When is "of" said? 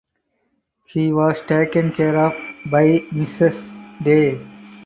2.17-2.31